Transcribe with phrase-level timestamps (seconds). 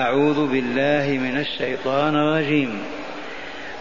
[0.00, 2.78] أعوذ بالله من الشيطان الرجيم.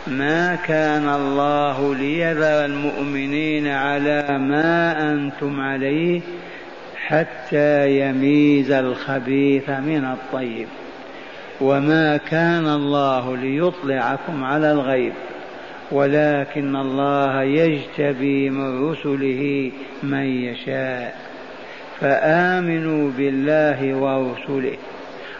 [0.07, 6.21] ما كان الله ليذر المؤمنين على ما أنتم عليه
[6.95, 10.67] حتى يميز الخبيث من الطيب.
[11.61, 15.13] وما كان الله ليطلعكم على الغيب.
[15.91, 19.71] ولكن الله يجتبي من رسله
[20.03, 21.15] من يشاء.
[21.99, 24.77] فآمنوا بالله ورسله.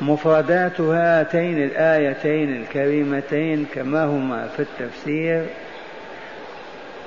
[0.00, 5.46] مفردات هاتين الآيتين الكريمتين كما هما في التفسير.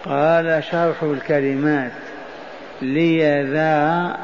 [0.06, 1.92] قال شرح الكلمات
[2.82, 4.18] ليذا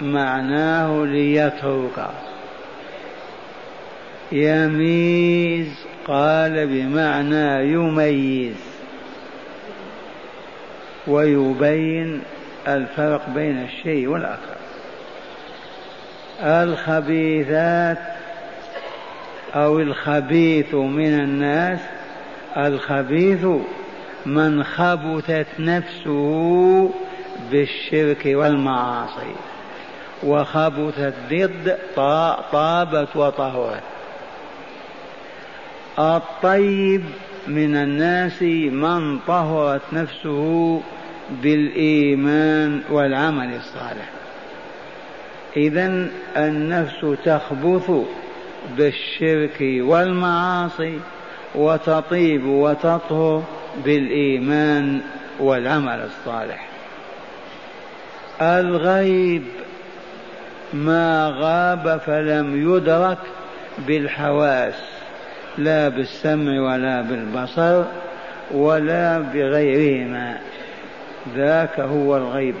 [0.00, 2.08] معناه ليترك.
[4.32, 8.56] يميز قال بمعنى يميز
[11.06, 12.22] ويبين
[12.68, 14.57] الفرق بين الشيء والآخر.
[16.40, 17.98] الخبيثات
[19.54, 21.80] أو الخبيث من الناس
[22.56, 23.46] الخبيث
[24.26, 26.90] من خبثت نفسه
[27.50, 29.34] بالشرك والمعاصي
[30.22, 31.78] وخبثت ضد
[32.52, 33.82] طابت وطهرت.
[35.98, 37.04] الطيب
[37.48, 40.80] من الناس من طهرت نفسه
[41.42, 44.17] بالإيمان والعمل الصالح.
[45.58, 47.90] إذا النفس تخبث
[48.76, 50.98] بالشرك والمعاصي
[51.54, 53.42] وتطيب وتطهر
[53.84, 55.00] بالإيمان
[55.40, 56.68] والعمل الصالح.
[58.42, 59.42] الغيب
[60.72, 63.18] ما غاب فلم يدرك
[63.78, 64.74] بالحواس
[65.58, 67.84] لا بالسمع ولا بالبصر
[68.50, 70.38] ولا بغيرهما.
[71.36, 72.54] ذاك هو الغيب.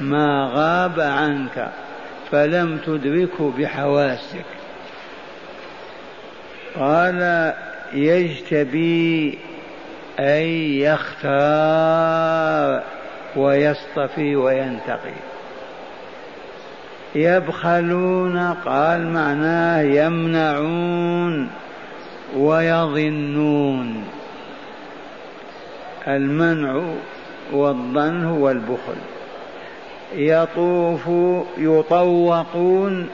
[0.00, 1.70] ما غاب عنك
[2.30, 4.44] فلم تدركه بحواسك.
[6.78, 7.52] قال
[7.92, 9.38] يجتبي
[10.18, 12.82] أي يختار
[13.36, 15.14] ويصطفي وينتقي.
[17.14, 21.50] يبخلون قال معناه يمنعون
[22.36, 24.04] ويظنون.
[26.08, 26.82] المنع
[27.52, 28.96] والظن هو البخل.
[30.14, 31.08] يطوف
[31.58, 33.08] يطوقون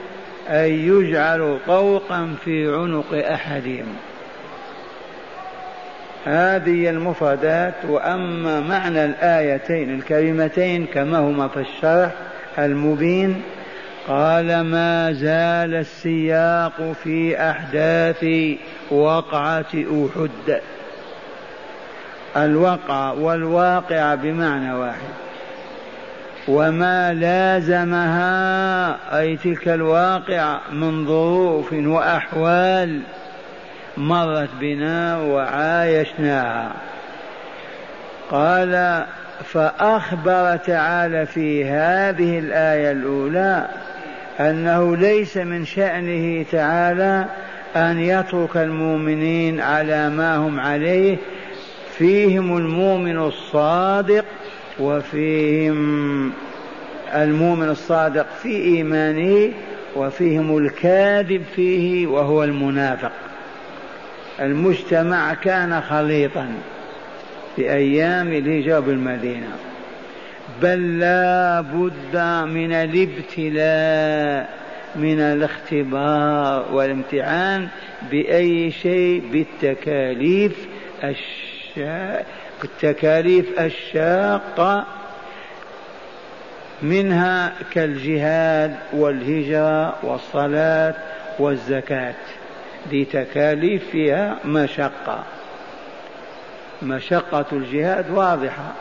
[0.49, 3.95] أي يجعل طوقا في عنق أحدهم.
[6.25, 12.11] هذه المفردات وأما معنى الآيتين الكريمتين كما هما في الشرح
[12.59, 13.41] المبين
[14.07, 18.25] قال ما زال السياق في أحداث
[18.91, 20.59] وقعة أحد.
[22.37, 25.22] الوقع والواقع بمعنى واحد.
[26.47, 33.01] وما لازمها أي تلك الواقعة من ظروف وأحوال
[33.97, 36.71] مرت بنا وعايشناها.
[38.31, 39.05] قال
[39.43, 43.67] فأخبر تعالى في هذه الآية الأولى
[44.39, 47.25] أنه ليس من شأنه تعالى
[47.75, 51.17] أن يترك المؤمنين على ما هم عليه
[51.97, 54.25] فيهم المؤمن الصادق
[54.79, 56.31] وفيهم
[57.15, 59.53] المؤمن الصادق في إيمانه
[59.95, 63.11] وفيهم الكاذب فيه وهو المنافق.
[64.39, 66.47] المجتمع كان خليطا
[67.55, 69.47] في أيام الهجرة بالمدينة
[70.61, 72.17] بل لا بد
[72.49, 74.49] من الابتلاء
[74.95, 77.67] من الاختبار والامتحان
[78.11, 80.67] بأي شيء بالتكاليف
[81.03, 82.23] الشا...
[82.63, 84.85] التكاليف الشاقة
[86.81, 90.93] منها كالجهاد والهجرة والصلاة
[91.39, 92.13] والزكاة.
[92.89, 95.23] دي تكاليف فيها مشقة.
[96.81, 98.71] مشقة الجهاد واضحة.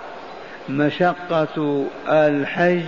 [0.68, 2.84] مشقة الحج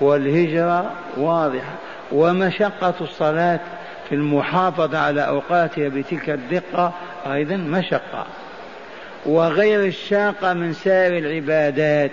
[0.00, 1.74] والهجرة واضحة.
[2.12, 3.60] ومشقة الصلاة
[4.08, 6.92] في المحافظة على أوقاتها بتلك الدقة
[7.26, 8.26] أيضا مشقة.
[9.26, 12.10] وغير الشاقة من سائر العبادات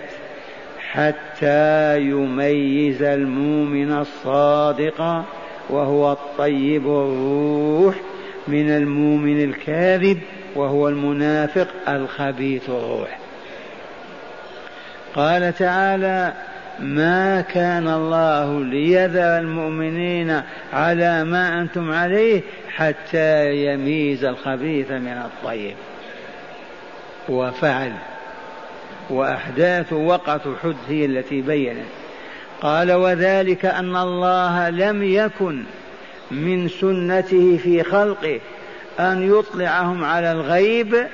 [0.92, 5.24] حتى يميز المؤمن الصادق
[5.70, 7.94] وهو الطيب الروح
[8.48, 10.18] من المؤمن الكاذب
[10.56, 13.18] وهو المنافق الخبيث الروح.
[15.14, 16.32] قال تعالى
[16.78, 20.42] ما كان الله ليذر المؤمنين
[20.72, 22.42] على ما أنتم عليه
[22.74, 25.74] حتى يميز الخبيث من الطيب
[27.28, 27.92] وفعل
[29.10, 31.86] وأحداث وقعت حد هي التي بينت.
[32.60, 35.62] قال وذلك أن الله لم يكن
[36.30, 38.40] من سنته في خلقه
[39.00, 41.06] أن يطلعهم على الغيب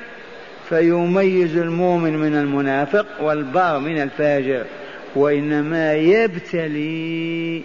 [0.69, 4.65] فيميز المؤمن من المنافق والبار من الفاجر
[5.17, 7.63] وإنما يبتلي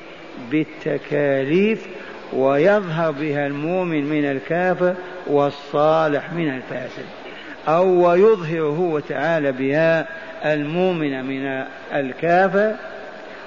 [0.52, 1.88] بالتكاليف
[2.34, 4.96] ويظهر بها المؤمن من الكافر
[5.28, 7.21] والصالح من الفاسد.
[7.68, 10.08] أو ويظهر هو تعالى بها
[10.46, 11.64] المؤمن من
[11.94, 12.76] الكافر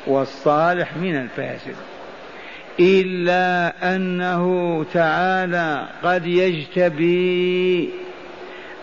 [0.06, 1.74] والصالح من الفاسد
[2.80, 7.90] إلا أنه تعالى قد يجتبي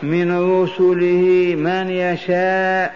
[0.03, 2.93] من رسله من يشاء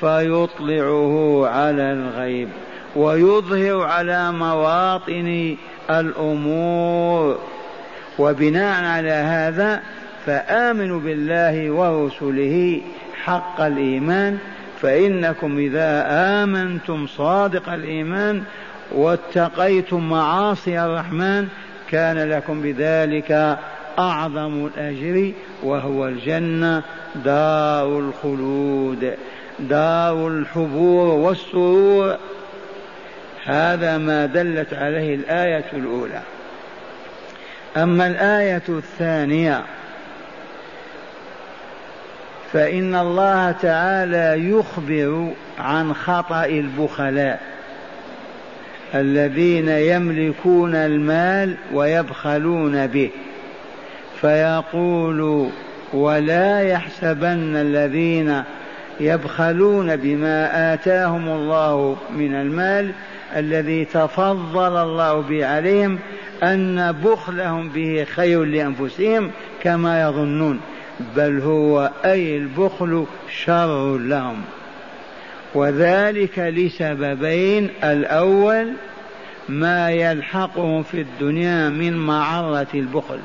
[0.00, 2.48] فيطلعه على الغيب
[2.96, 5.56] ويظهر على مواطن
[5.90, 7.38] الأمور.
[8.18, 9.82] وبناء على هذا
[10.26, 12.80] فآمنوا بالله ورسله
[13.24, 14.38] حق الإيمان
[14.82, 18.42] فإنكم إذا آمنتم صادق الإيمان
[18.92, 21.48] واتقيتم معاصي الرحمن
[21.90, 23.58] كان لكم بذلك
[23.98, 25.32] أعظم الأجر
[25.62, 26.82] وهو الجنة
[27.24, 29.14] دار الخلود
[29.58, 32.16] دار الحبور والسرور.
[33.44, 36.22] هذا ما دلت عليه الآية الأولى.
[37.76, 39.62] أما الآية الثانية
[42.52, 47.40] فإن الله تعالى يخبر عن خطأ البخلاء
[48.94, 53.10] الذين يملكون المال ويبخلون به.
[54.20, 55.50] فيقول
[55.92, 58.42] ولا يحسبن الذين
[59.00, 62.92] يبخلون بما آتاهم الله من المال
[63.36, 65.98] الذي تفضل الله به عليهم
[66.42, 69.30] أن بخلهم به خير لأنفسهم
[69.62, 70.60] كما يظنون.
[71.16, 73.04] بل هو أي البخل
[73.44, 74.42] شر لهم.
[75.54, 77.70] وذلك لسببين.
[77.84, 78.72] الأول
[79.48, 83.18] ما يلحقهم في الدنيا من معرة البخل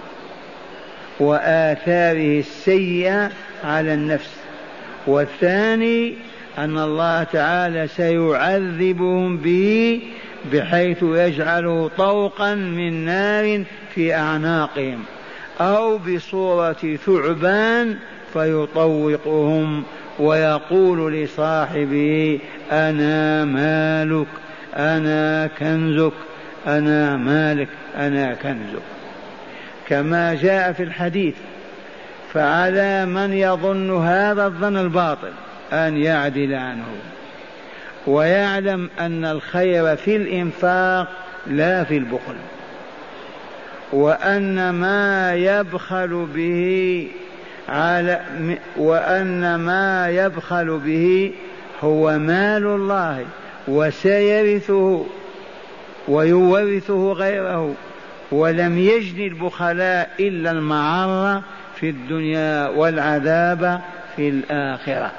[1.20, 3.32] وآثاره السيئة
[3.64, 4.36] على النفس.
[5.08, 6.14] والثاني
[6.58, 10.02] أن الله تعالى سيعذبهم به
[10.54, 13.64] بحيث يجعله طوقا من نار
[13.96, 15.04] في أعناقهم.
[15.62, 17.98] أو بصورة ثعبان
[18.34, 19.84] فيطوقهم
[20.20, 22.40] ويقول لصاحبه
[22.72, 24.28] أنا مالك
[24.76, 26.14] أنا كنزك
[26.68, 27.68] أنا مالك
[27.98, 28.82] أنا كنزك.
[29.88, 31.36] كما جاء في الحديث
[32.34, 35.32] فعلى من يظن هذا الظن الباطل
[35.74, 36.86] أن يعدل عنه.
[38.08, 41.08] ويعلم أن الخير في الإنفاق
[41.48, 42.36] لا في البخل.
[43.94, 47.08] وأن ما يبخل به
[47.70, 48.22] على
[48.78, 51.32] وأن ما يبخل به
[51.84, 53.26] هو مال الله
[53.68, 55.06] وسيرثه
[56.08, 57.74] ويورثه غيره
[58.32, 61.44] ولم يجد البخلاء إلا المعرة
[61.76, 63.82] في الدنيا والعذاب
[64.16, 65.12] في الآخرة.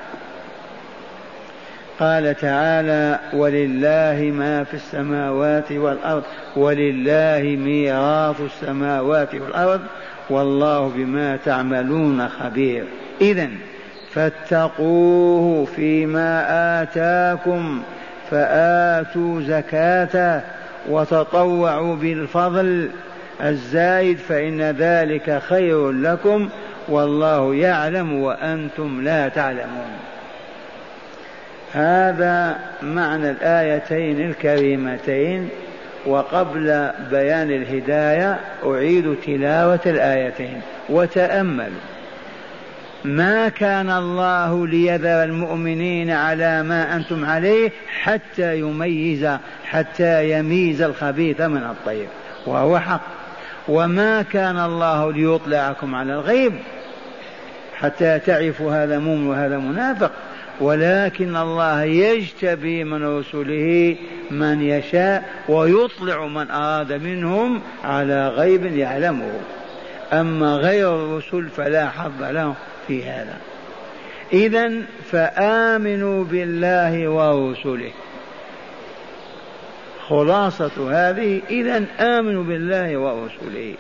[2.01, 6.23] قال تعالى ولله ما في السماوات والأرض
[6.57, 9.81] ولله ميراث السماوات والأرض
[10.31, 12.85] والله بما تعملون خبير.
[13.21, 13.49] إذا
[14.11, 16.45] فاتقوه فيما
[16.83, 17.83] آتاكم
[18.31, 20.41] فآتوا زكاته
[20.89, 22.91] وتطوعوا بالفضل
[23.43, 26.49] الزايد فإن ذلك خير لكم
[26.89, 29.93] والله يعلم وأنتم لا تعلمون.
[31.75, 35.49] هذا معنى الآيتين الكريمتين
[36.07, 40.61] وقبل بيان الهداية أعيد تلاوة الآيتين.
[40.89, 41.81] وتأملوا
[43.05, 47.71] ما كان الله ليذر المؤمنين على ما أنتم عليه
[48.03, 49.29] حتى يميز
[49.65, 52.09] حتى يميز الخبيث من الطيب.
[52.47, 53.01] وهو حق.
[53.69, 56.53] وما كان الله ليطلعكم على الغيب
[57.79, 60.11] حتى تعرفوا هذا مؤمن وهذا منافق.
[60.61, 63.97] ولكن الله يجتبي من رسله
[64.31, 69.41] من يشاء ويطلع من أراد منهم على غيب يعلمه.
[70.13, 72.55] أما غير الرسل فلا حظ له
[72.89, 73.37] في هذا.
[74.33, 77.93] إذا فآمنوا بالله ورسله.
[80.09, 83.75] خلاصة هذه إذا آمنوا بالله ورسوله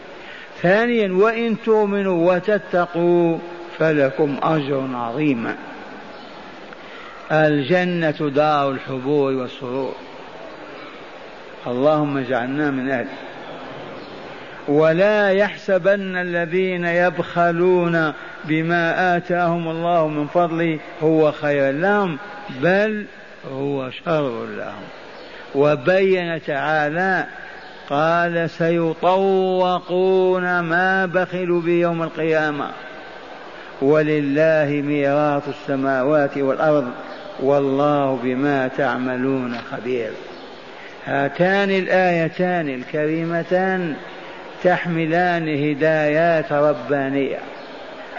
[0.62, 3.38] ثانيا وإن تؤمنوا وتتقوا
[3.79, 5.55] فلكم أجر عظيم
[7.33, 9.95] الجنة دار الحبور والسرور.
[11.67, 13.07] اللهم اجعلنا من أهل
[14.69, 18.12] ولا يحسبن الذين يبخلون
[18.45, 22.19] بما آتاهم الله من فضله هو خير لهم
[22.62, 23.05] بل
[23.53, 24.83] هو شر لهم.
[25.55, 27.27] وبين تعالى
[27.91, 32.71] قال سيطوقون ما بخلوا بيوم القيامة.
[33.83, 36.91] ولله ميراث السماوات والأرض.
[37.41, 40.11] والله بما تعملون خبير.
[41.05, 43.97] هاتان الآيتان الكريمتان
[44.65, 47.39] تحملان هدايات ربانية.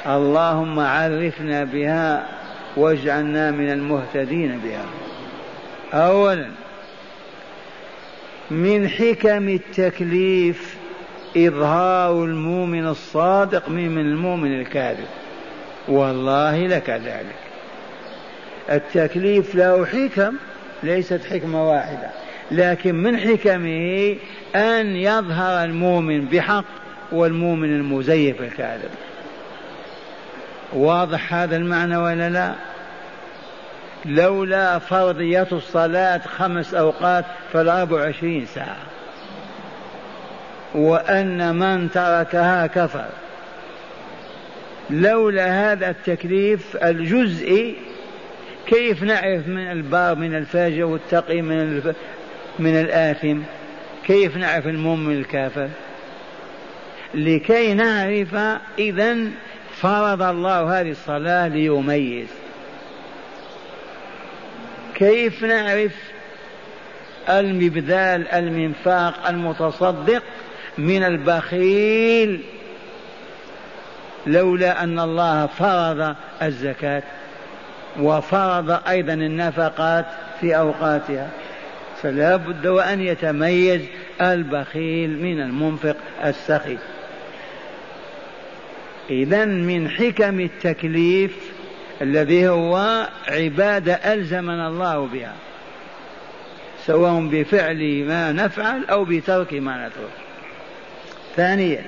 [0.05, 2.25] اللهم عرفنا بها
[2.77, 4.86] واجعلنا من المهتدين بها.
[5.93, 6.48] أولا
[8.51, 10.77] من حكم التكليف
[11.38, 15.08] إظهار المؤمن الصادق من المؤمن الكاذب.
[15.88, 17.36] والله لكذلك
[18.70, 20.36] التكليف له حكم
[20.84, 22.10] ليست حكمة واحدة.
[22.51, 24.15] لكن من حكمه
[24.55, 26.65] أن يظهر المؤمن بحق
[27.12, 28.89] والمؤمن المزيف الكاذب.
[30.74, 32.53] واضح هذا المعنى ولا لا؟
[34.05, 38.77] لولا فرضية الصلاة خمس أوقات فالأربع وعشرين ساعة.
[40.75, 43.05] وأن من تركها كفر.
[44.89, 47.75] لولا هذا التكليف الجزئي
[48.67, 51.96] كيف نعرف من البار من الفاجر والتقي من الف...
[52.60, 53.39] من الآثم؟
[54.05, 55.70] كيف نعرف المؤمن الكافر؟
[57.13, 59.17] لكي نعرف إذا
[59.75, 62.27] فرض الله هذه الصلاة ليميز.
[64.96, 65.91] كيف نعرف
[67.29, 70.24] المبذال المنفاق المتصدق
[70.77, 72.41] من البخيل؟
[74.27, 77.03] لولا أن الله فرض الزكاة.
[78.00, 80.05] وفرض أيضا النفقات
[80.41, 81.29] في أوقاتها.
[82.03, 83.81] فلا بد وأن يتميز
[84.21, 85.95] البخيل من المنفق
[86.25, 86.77] السخي
[89.09, 91.53] إذا من حكم التكليف
[92.01, 95.33] الذي هو عبادة ألزمنا الله بها
[96.85, 100.13] سواء بفعل ما نفعل أو بترك ما نترك.
[101.35, 101.81] ثانيا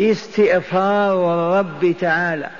[0.00, 2.50] استئثار الرب تعالى.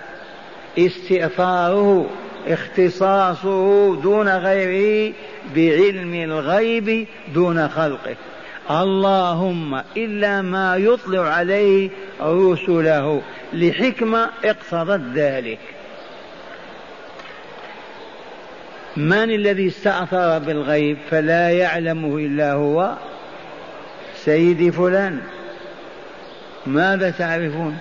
[0.79, 2.11] استئثاره
[2.49, 5.15] اختصاصه دون غيره
[5.55, 8.17] بعلم الغيب دون خلقه.
[8.71, 11.91] اللهم إلا ما يطلع عليه
[12.21, 15.59] رسله لحكمة اقتضت ذلك.
[18.97, 22.95] من الذي استأثر بالغيب فلا يعلمه إلا هو؟
[24.17, 25.21] سيدي فلان.
[26.67, 27.79] ماذا تعرفون؟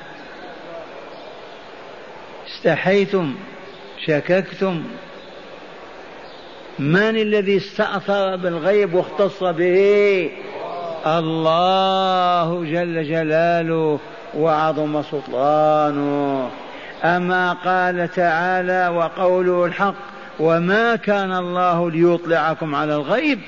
[2.47, 3.35] استحيتم.
[4.05, 4.83] شككتم.
[6.79, 10.31] من الذي استأثر بالغيب واختص به؟
[11.07, 13.99] الله جل جلاله
[14.37, 16.49] وعظم سلطانه.
[17.03, 19.95] أما قال تعالى وقوله الحق
[20.39, 23.39] وما كان الله ليطلعكم على الغيب؟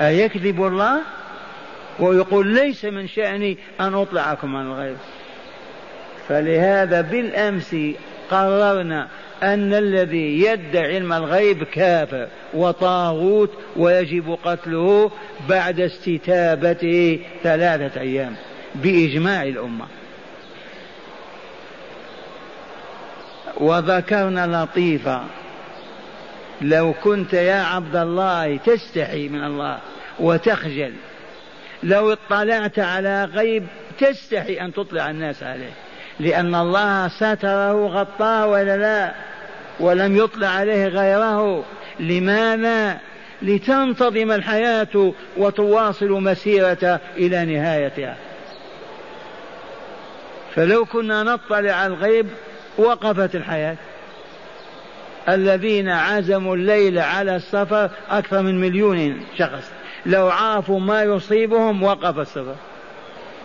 [0.00, 1.00] أيكذب الله؟
[2.00, 4.96] ويقول ليس من شأني أن أطلعكم على الغيب.
[6.28, 7.76] فلهذا بالأمس
[8.34, 9.08] قررنا
[9.42, 15.10] أن الذي يدعي علم الغيب كافر وطاغوت ويجب قتله
[15.48, 18.36] بعد استتابته ثلاثة أيام
[18.74, 19.86] بإجماع الأمة.
[23.56, 25.24] وذكرنا لطيفة
[26.60, 29.78] لو كنت يا عبد الله تستحي من الله
[30.18, 30.92] وتخجل
[31.82, 33.66] لو اطلعت على غيب
[33.98, 35.72] تستحي أن تطلع الناس عليه.
[36.20, 39.14] لأن الله ستره غطاه ولا لا؟
[39.80, 41.64] ولم يطلع عليه غيره.
[42.00, 42.98] لماذا؟
[43.42, 48.16] لتنتظم الحياة وتواصل مسيرة إلى نهايتها.
[50.54, 52.26] فلو كنا نطلع على الغيب
[52.78, 53.76] وقفت الحياة.
[55.28, 59.70] الذين عزموا الليل على السفر أكثر من مليون شخص.
[60.06, 62.54] لو عرفوا ما يصيبهم وقف السفر.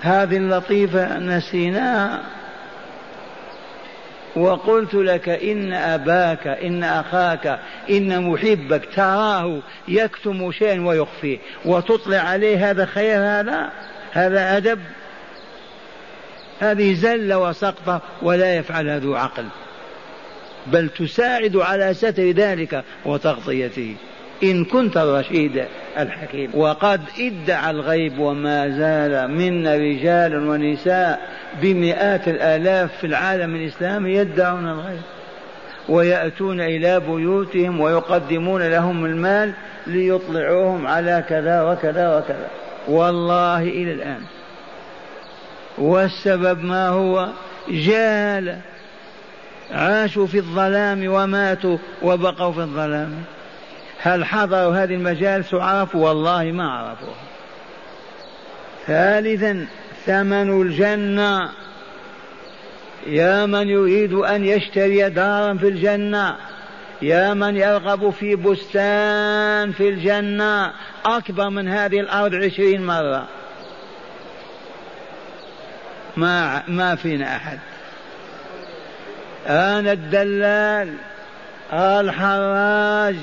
[0.02, 2.39] هذه اللطيفة نسيناها.
[4.36, 7.60] وقلت لك إن أباك إن أخاك
[7.90, 11.38] إن محبك تراه يكتم شيئا ويخفيه.
[11.66, 13.72] وتطلع عليه هذا خير هذا
[14.12, 14.80] هذا أدب.
[16.60, 19.46] هذه زلة وسقطة ولا يفعلها ذو عقل.
[20.68, 23.96] بل تساعد على ستر ذلك وتغطيته.
[24.44, 25.66] إن كنت الرشيد
[25.98, 26.52] الحكيم.
[26.54, 31.20] وقد إدعى الغيب وما زال منا رجال ونساء
[31.62, 35.02] بمئات الآلاف في العالم الإسلامي يدعون الغيب
[35.90, 39.54] ويأتون إلى بيوتهم ويقدمون لهم المال
[39.88, 42.48] ليطلعوهم على كذا وكذا وكذا.
[42.88, 44.22] والله إلى الآن
[45.78, 47.28] والسبب ما هو؟
[47.70, 48.58] جهل
[49.72, 53.12] عاشوا في الظلام وماتوا وبقوا في الظلام.
[54.02, 57.24] هل حضروا هذه المجالس وعرفوا والله ما عرفوها.
[58.88, 59.68] ثالثا
[60.06, 61.50] ثمن الجنة.
[63.08, 66.36] يا من يريد أن يشتري دارا في الجنة
[67.02, 70.74] يا من يرغب في بستان في الجنة.
[71.06, 73.28] أكبر من هذه الأرض عشرين مرة.
[76.18, 77.60] ما ما فينا أحد.
[79.48, 80.94] أنا الدلال
[81.74, 83.16] الحراج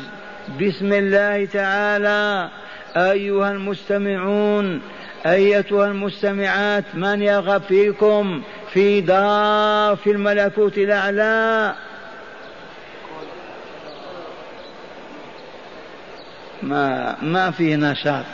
[0.60, 2.48] بسم الله تعالى.
[2.96, 4.82] أيها المستمعون
[5.26, 11.74] أيتها المستمعات من يرغب فيكم في دار في الملكوت الأعلى؟
[16.62, 18.24] ما ما في نشاط.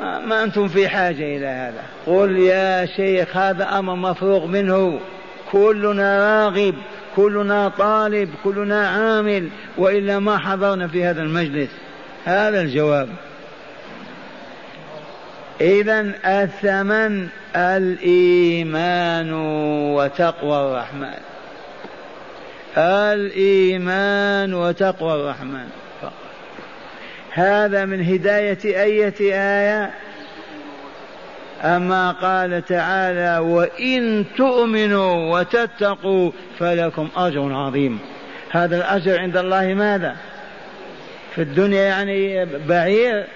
[0.00, 1.82] ما, ما أنتم في حاجة إلى هذا.
[2.06, 5.00] قل يا شيخ هذا أمر مفروغ منه.
[5.52, 6.74] كلنا راغب.
[7.20, 9.48] كلنا طالب كلنا عامل
[9.78, 11.70] وإلا ما حضرنا في هذا المجلس.
[12.24, 13.08] هذا الجواب.
[15.60, 19.32] اذا الثمن الإيمان
[19.94, 21.20] وتقوى الرحمن.
[22.78, 25.68] الإيمان وتقوى الرحمن.
[27.30, 29.90] هذا من هداية أية آية؟
[31.62, 37.98] أما قال تعالى وإن تؤمنوا وتتقوا فلكم أجر عظيم.
[38.50, 40.16] هذا الأجر عند الله ماذا؟
[41.34, 43.26] في الدنيا يعني بعير.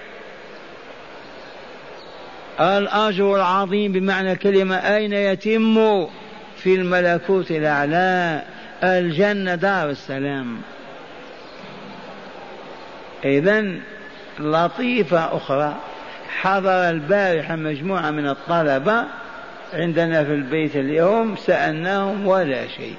[2.59, 6.05] الأجر العظيم بمعنى كلمة أين يتم؟
[6.57, 8.41] في الملكوت الأعلى
[8.83, 10.57] الجنة دار السلام.
[13.25, 13.65] إذا
[14.39, 15.75] لطيفة أخرى.
[16.41, 19.03] حضر البارحة مجموعة من الطلبة
[19.73, 22.95] عندنا في البيت اليوم سألناهم ولا شيء.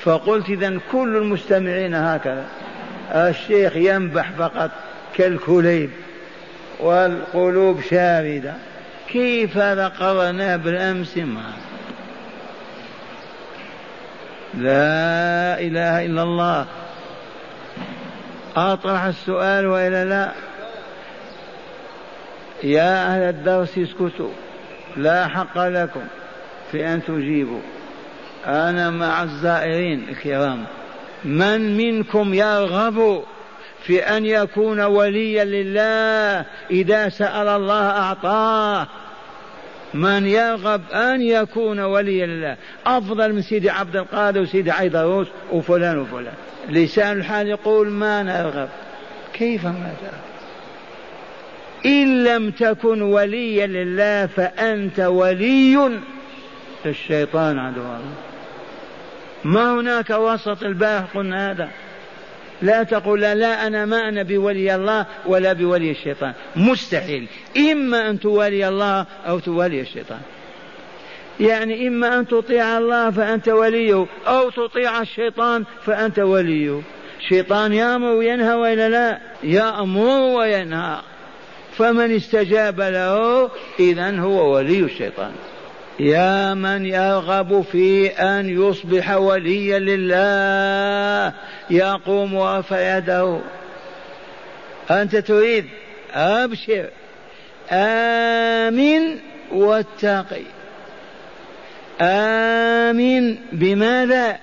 [0.00, 2.44] فقلت إذا كل المستمعين هكذا
[3.14, 4.70] الشيخ ينبح فقط
[5.14, 5.90] كالكليب
[6.80, 8.54] والقلوب شاردة
[9.08, 11.52] كيف هذا قرناه بالأمس ما؟
[14.54, 16.66] لا إله إلا الله.
[18.56, 20.32] أطرح السؤال وإلا لا؟
[22.64, 24.30] يا أهل الدرس اسكتوا
[24.96, 26.04] لا حق لكم
[26.72, 27.60] في أن تجيبوا.
[28.46, 30.64] أنا مع الزائرين الكرام.
[31.24, 33.22] من منكم يرغب
[33.82, 38.86] في أن يكون وليا لله إذا سأل الله أعطاه؟
[39.94, 42.56] من يرغب أن يكون وليا لله.
[42.86, 46.34] أفضل من سيدي عبد القادر وسيدي عيدروس وفلان وفلان.
[46.68, 48.68] لسان الحال يقول ما نرغب.
[49.32, 50.35] كيف ما ترغب؟
[51.86, 55.90] إن لم تكن وليا لله فأنت ولي
[56.84, 57.80] للشيطان عدو.
[57.80, 58.00] الله
[59.44, 61.68] ما هناك وسط البارح قلنا هذا؟
[62.62, 66.32] لا تقول لا, أنا ما أنا بولي الله ولا بولي الشيطان.
[66.56, 67.26] مستحيل.
[67.56, 70.20] إما أن تولي الله أو تولي الشيطان.
[71.40, 76.80] يعني إما أن تطيع الله فأنت وليه أو تطيع الشيطان فأنت وليه
[77.18, 80.98] الشيطان يأمر وينهى وإلا لا؟ يأمر وينهى.
[81.78, 85.32] فمن استجاب له إذا هو ولي الشيطان.
[86.00, 91.32] يا من يرغب في أن يصبح وليا لله
[91.70, 93.40] يقوم ورفع يده
[94.90, 95.64] أنت تريد؟
[96.14, 96.88] أبشر.
[97.70, 99.18] آمن
[99.52, 100.42] واتقي.
[102.00, 104.38] آمن بماذا؟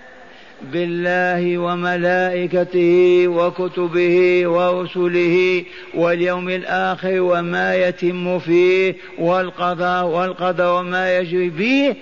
[0.71, 11.95] بالله وملائكته وكتبه ورسله واليوم الآخر وما يتم فيه والقضاء والقدر وما يجري فيه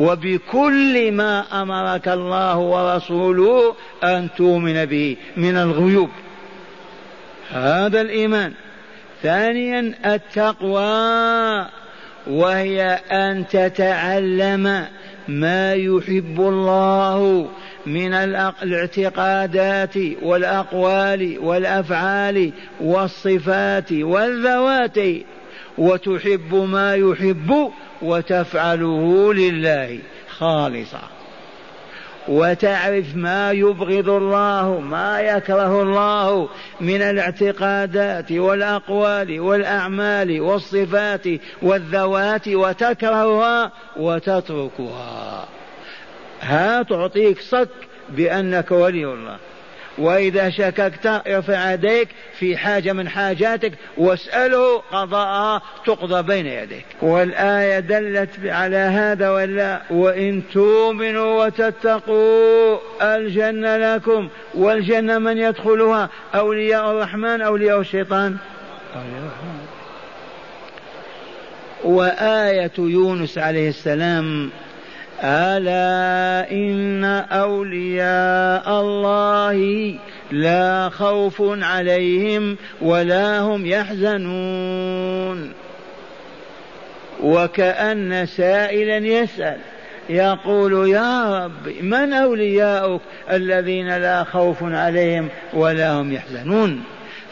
[0.00, 6.10] وبكل ما أمرك الله ورسوله أن تؤمن به من الغيوب.
[7.50, 8.52] هذا الإيمان.
[9.22, 11.66] ثانيا التقوى
[12.26, 14.86] وهي أن تتعلم
[15.28, 17.48] ما يحب الله
[17.86, 24.98] من الاعتقادات والأقوال والأفعال والصفات والذوات
[25.78, 27.70] وتحب ما يحب
[28.02, 31.15] وتفعله لله خالصا.
[32.28, 36.48] وتعرف ما يبغض الله ما يكره الله
[36.80, 41.26] من الاعتقادات والأقوال والأعمال والصفات
[41.62, 45.48] والذوات وتكرهها وتتركها.
[46.40, 47.68] ها تعطيك صك
[48.08, 49.36] بأنك ولي الله.
[49.98, 56.86] وإذا شككت ارفع يديك في حاجة من حاجاتك واسأله قضاءها تقضى بين يديك.
[57.02, 67.40] والآية دلت على هذا ولا وإن تؤمنوا وتتقوا الجنة لكم والجنة من يدخلها أولياء الرحمن
[67.40, 68.36] أولياء الشيطان.
[68.94, 69.66] أولياء الرحمن
[71.84, 74.50] وآية يونس عليه السلام
[75.22, 79.94] ألا إن أولياء الله
[80.30, 85.52] لا خوف عليهم ولا هم يحزنون
[87.22, 89.58] وكأن سائلا يسأل
[90.08, 93.00] يقول يا رب من أولياؤك
[93.30, 96.84] الذين لا خوف عليهم ولا هم يحزنون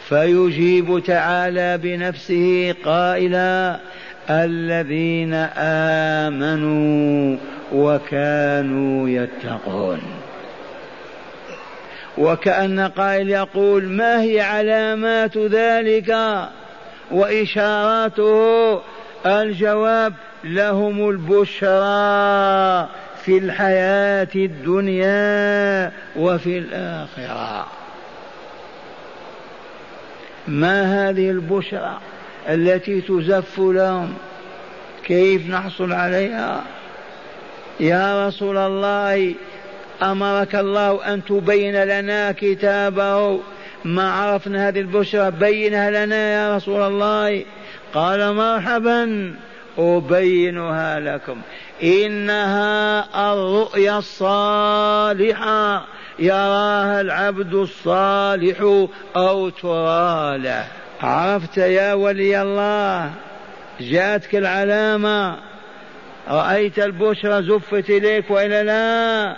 [0.09, 3.79] فيجيب تعالى بنفسه قائلا
[4.29, 5.33] الذين
[6.23, 7.37] آمنوا
[7.73, 10.01] وكانوا يتقون.
[12.17, 16.17] وكأن قائل يقول ما هي علامات ذلك؟
[17.11, 18.81] وإشاراته
[19.25, 22.89] الجواب لهم البشرى
[23.25, 27.67] في الحياة الدنيا وفي الآخرة.
[30.47, 31.97] ما هذه البشرى؟
[32.49, 34.13] التي تزف لهم.
[35.03, 36.63] كيف نحصل عليها؟
[37.79, 39.33] يا رسول الله
[40.03, 43.39] أمرك الله أن تبين لنا كتابه.
[43.85, 47.45] ما عرفنا هذه البشرى بينها لنا يا رسول الله.
[47.93, 49.33] قال مرحبا
[49.77, 51.37] أبينها لكم.
[51.83, 55.85] إنها الرؤيا الصالحة.
[56.19, 60.65] يراها العبد الصالح أو ترى له.
[61.01, 63.11] عرفت يا ولي الله
[63.79, 65.37] جاءتك العلامة
[66.27, 69.35] رأيت البشرى زفت إليك وإلا لا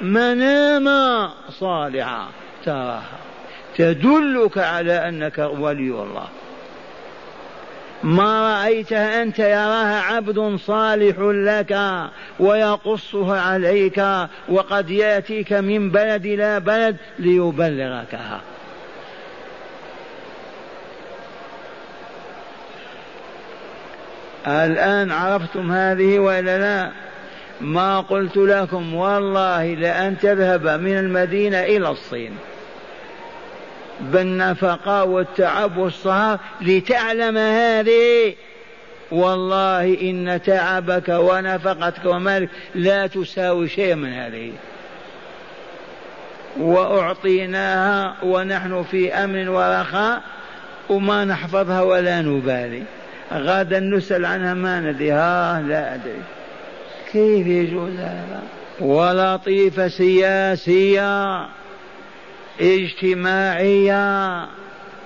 [0.00, 2.28] منامة صالحة
[2.64, 3.02] تراها.
[3.76, 6.28] تدلك على أنك ولي الله.
[8.02, 11.78] ما رأيتها أنت يراها عبد صالح لك
[12.38, 14.04] ويقصها عليك
[14.48, 18.40] وقد يأتيك من بلد إلى بلد ليبلغكها.
[24.46, 26.90] الآن عرفتم هذه ولا لا؟
[27.60, 32.36] ما قلت لكم والله لأن تذهب من المدينة إلى الصين.
[34.00, 38.34] بالنفقة والتعب والسهر لتعلم هذه.
[39.10, 44.52] والله إن تعبك ونفقتك ومالك لا تساوي شيء من هذه.
[46.58, 50.22] وأعطيناها ونحن في أمن ورخاء
[50.88, 52.82] وما نحفظها ولا نبالي.
[53.32, 55.12] غدا نسأل عنها ما ندري.
[55.12, 56.22] ها لا أدري.
[57.12, 58.42] كيف يجوز هذا؟
[58.80, 61.46] ولطيفة سياسية
[62.60, 64.46] اجتماعية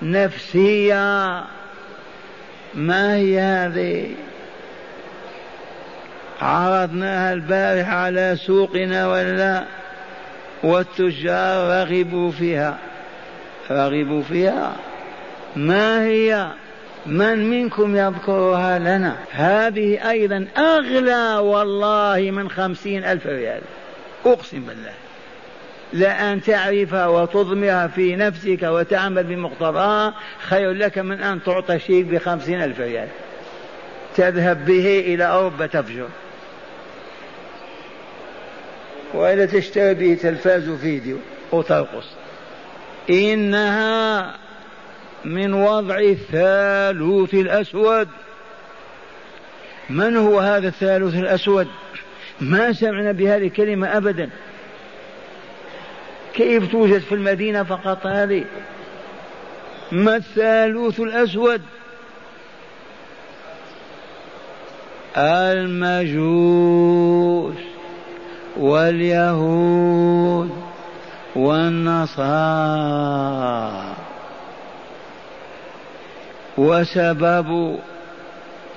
[0.03, 1.45] نفسية
[2.75, 4.11] ما هي هذه؟
[6.41, 9.65] عرضناها البارحة على سوقنا ولا؟
[10.63, 12.79] والتجار رغبوا فيها.
[13.71, 14.73] رغبوا فيها.
[15.57, 16.49] ما هي؟
[17.07, 23.61] من منكم يذكرها لنا؟ هذه أيضا أغلى والله من خمسين ألف ريال.
[24.27, 24.93] أقسم بالله.
[25.93, 30.15] لأن تعرفها وتضمرها في نفسك وتعمل بمقتضاها
[30.49, 33.09] خير لك من أن تعطى شيء بخمسين ألف ريال.
[34.17, 36.09] تذهب به إلى أوروبا تفجر.
[39.15, 41.17] وإلا تشتري به تلفاز وفيديو
[41.53, 42.07] وترقص.
[43.11, 44.35] إنها
[45.25, 48.09] من وضع الثالوث الأسود.
[49.91, 51.69] من هو هذا الثالوث الأسود؟
[52.41, 54.31] ما سمعنا بهذه الكلمة أبدا.
[56.35, 58.45] كيف توجد في المدينة فقط هذه؟
[59.93, 61.63] ما الثالوث الأسود؟
[65.17, 66.61] المجوس
[68.57, 70.51] واليهود
[71.37, 72.81] والنصارى.
[76.61, 77.79] وسبب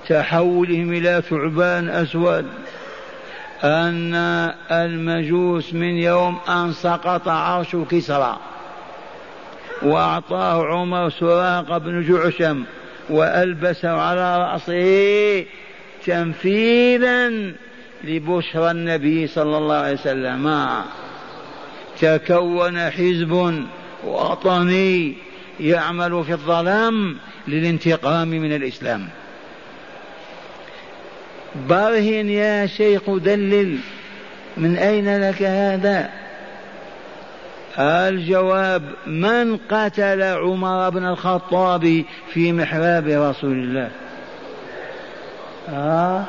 [0.07, 2.45] تحولهم إلى ثعبان أسود
[3.63, 4.15] أن
[4.71, 8.37] المجوس من يوم أن سقط عرش كسرى
[9.81, 12.63] وأعطاه عمر سراق بن جعشم
[13.09, 15.45] وألبسه على رأسه
[16.05, 17.29] تنفيذا
[18.03, 20.67] لبشرى النبي صلى الله عليه وسلم.
[22.01, 23.63] تكون حزب
[24.03, 25.15] وطني
[25.59, 29.07] يعمل في الظلام للانتقام من الإسلام.
[31.69, 33.77] برهن يا شيخ دلل
[34.57, 36.09] من أين لك هذا؟
[37.79, 43.91] الجواب من قتل عمر بن الخطاب في محراب رسول الله؟
[45.69, 46.23] آه.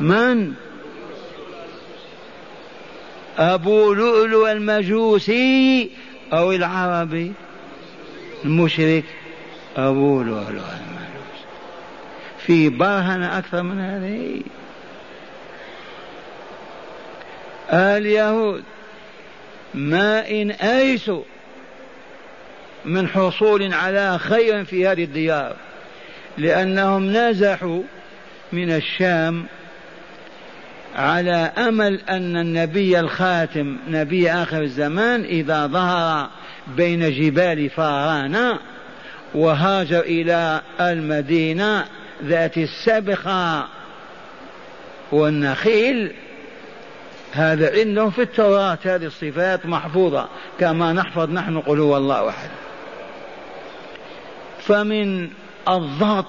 [0.00, 0.52] من؟
[3.38, 5.90] أبو لؤلؤ المجوسي
[6.32, 7.32] أو العربي؟
[8.44, 9.04] المشرك
[9.76, 11.44] أبو لؤلؤ المجوسي
[12.46, 14.42] في برهن أكثر من هذه.
[17.72, 18.64] اليهود
[19.74, 21.22] ما إن أيسوا
[22.84, 25.56] من حصول على خير في هذه الديار
[26.38, 27.82] لأنهم نزحوا
[28.52, 29.46] من الشام
[30.96, 36.30] على أمل أن النبي الخاتم نبي آخر الزمان إذا ظهر
[36.76, 38.58] بين جبال فاران
[39.34, 41.84] وهاجر إلى المدينة
[42.24, 43.64] ذات السبخة
[45.12, 46.12] والنخيل.
[47.32, 50.28] هذا عندهم في التوراة هذه الصفات محفوظة
[50.60, 52.50] كما نحفظ نحن قل هو الله أحد.
[54.60, 55.30] فمن
[55.68, 56.26] الضغط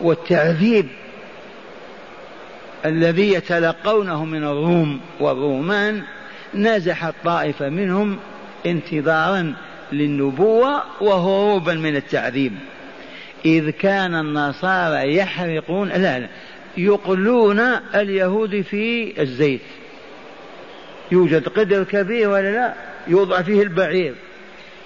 [0.00, 0.88] والتعذيب
[2.84, 6.02] الذي يتلقونه من الروم والرومان
[6.54, 8.18] نزحت طائفة منهم
[8.66, 9.54] انتظارا
[9.92, 12.52] للنبوة وهروبا من التعذيب.
[13.44, 16.28] إذ كان النصارى يحرقون لا لا
[16.76, 17.60] يقلون
[17.94, 19.60] اليهود في الزيت.
[21.12, 22.74] يوجد قدر كبير ولا لا؟
[23.06, 24.14] يوضع فيه البعير.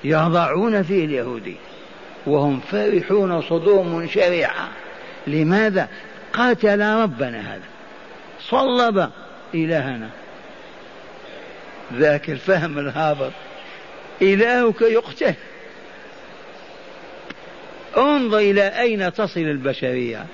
[0.04, 1.56] يضعون فيه اليهودي
[2.26, 4.68] وهم فرحون صدور منشرعة
[5.26, 5.88] لماذا؟
[6.32, 7.68] قاتل ربنا هذا.
[8.40, 9.10] صلب
[9.54, 10.08] إلهنا.
[11.94, 13.32] ذاك الفهم الهابط.
[14.22, 15.34] إلهك يقتل
[17.96, 20.26] انظر إلى أين تصل البشرية.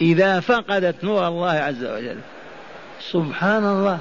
[0.00, 2.18] إذا فقدت نور الله عز وجل.
[3.00, 3.98] سبحان الله.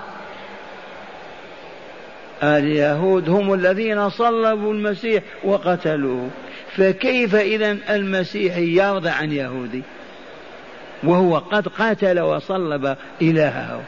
[2.44, 6.30] اليهود هم الذين صلبوا المسيح وقتلوه.
[6.78, 9.82] فكيف إذا المسيح يرضى عن يهودي؟
[11.04, 13.82] وهو قد قاتل وصلب إلهه.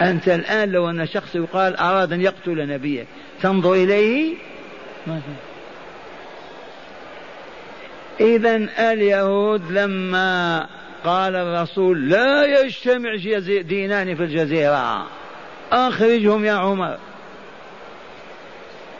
[0.00, 3.06] أنت الآن لو أن شخص يقال أراد أن يقتل نبيه
[3.42, 4.34] تنظر إليه؟
[8.20, 8.56] إذا
[8.92, 10.66] اليهود لما
[11.04, 13.16] قال الرسول لا يجتمع
[13.60, 15.06] دينان في الجزيرة
[15.72, 16.98] أخرجهم يا عمر.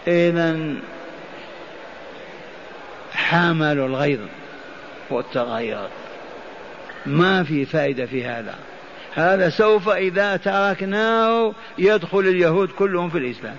[0.06, 0.74] إذا
[3.12, 4.20] حاملوا الغيظ
[5.10, 5.88] والتغير.
[7.06, 8.54] ما في فائدة في هذا.
[9.14, 13.56] هذا سوف إذا تركناه يدخل اليهود كلهم في الإسلام.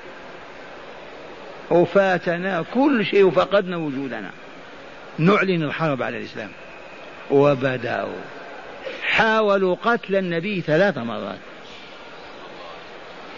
[1.71, 4.31] وفاتنا كل شيء وفقدنا وجودنا.
[5.17, 6.49] نعلن الحرب على الإسلام.
[7.31, 8.21] وبدأوا
[9.03, 11.39] حاولوا قتل النبي ثلاث مرات.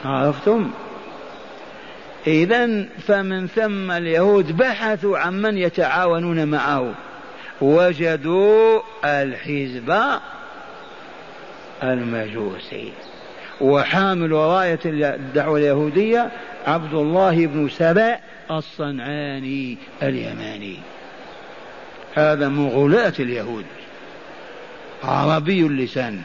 [0.05, 0.71] عرفتم؟
[2.27, 6.93] إذا فمن ثم اليهود بحثوا عن من يتعاونون معه.
[7.61, 10.19] وجدوا الحزب
[11.83, 12.91] المجوسي.
[13.61, 16.31] وحامل راية الدعوة اليهودية
[16.67, 18.17] عبد الله بن سبأ
[18.51, 20.79] الصنعاني اليماني.
[22.15, 23.65] هذا من غلاة اليهود.
[25.03, 26.21] عربي اللسان.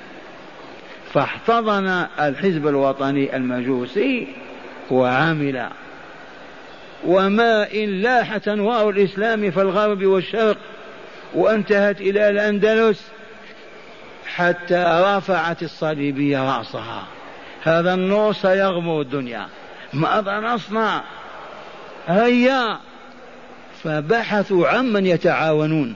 [1.13, 4.29] فاحتضن الحزب الوطني المجوسي
[4.91, 5.69] وعمل.
[7.07, 10.59] وما إن لاحت أنوار الإسلام في الغرب والشرق
[11.35, 13.11] وانتهت إلى الأندلس
[14.37, 17.05] حتى رفعت الصليبية رأسها.
[17.63, 19.49] هذا النور سيغمر الدنيا.
[19.93, 21.03] ماذا نصنع.
[22.07, 22.79] هيا.
[23.85, 25.95] فبحثوا عمن يتعاونون.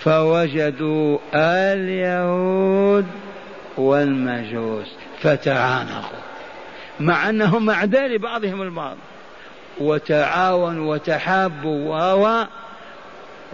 [0.00, 3.06] فوجدوا اليهود
[3.76, 4.86] والمجوس
[5.22, 6.20] فتعانقوا.
[7.00, 8.96] مع أنهم أعداء لبعضهم البعض.
[9.80, 12.12] وتعاونوا وتحابوا.
[12.12, 12.44] و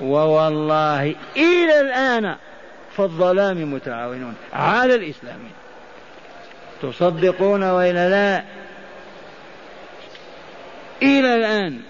[0.02, 2.36] ووالله إلى الآن
[2.96, 5.38] في الظلام متعاونون على الإسلام.
[6.82, 8.44] تصدقون وإلا لا؟
[11.02, 11.80] إلى الآن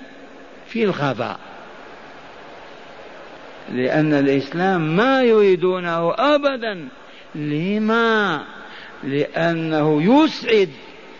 [0.66, 1.38] في الخفاء.
[3.72, 6.88] لأن الإسلام ما يريدونه أبدا.
[7.34, 8.42] لما؟
[9.04, 10.68] لأنه يسعد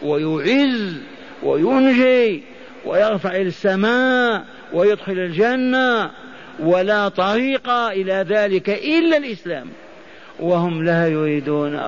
[0.03, 0.97] ويعز
[1.43, 2.43] وينجي
[2.85, 6.11] ويرفع إلى السماء ويدخل الجنة
[6.61, 9.69] ولا طريق إلى ذلك إلا الإسلام.
[10.41, 11.81] وهم لا يريدون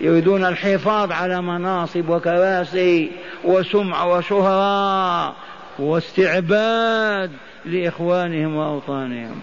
[0.00, 3.10] يريدون الحفاظ على مناصب وكراسي
[3.44, 5.34] وسمعة وشهرة
[5.78, 7.30] واستعباد
[7.64, 9.40] لإخوانهم وأوطانهم.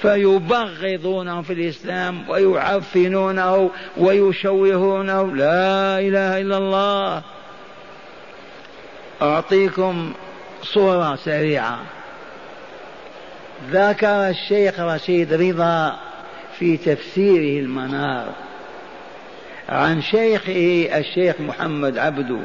[0.00, 5.36] فيبغضونهم في الإسلام ويعفنونه ويشوهونه.
[5.36, 7.22] لا إله إلا الله.
[9.22, 10.12] أعطيكم
[10.62, 11.78] صورة سريعة.
[13.70, 15.96] ذكر الشيخ رشيد رضا
[16.58, 18.32] في تفسيره المنار
[19.68, 22.38] عن شيخه الشيخ محمد عبدو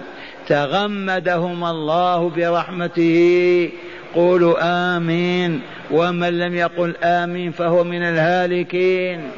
[0.47, 3.69] تغمدهم الله برحمته
[4.15, 4.55] قولوا
[4.97, 9.32] آمين ومن لم يقل آمين فهو من الهالكين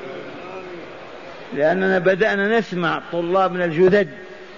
[1.54, 4.08] لأننا بدأنا نسمع طلابنا الجدد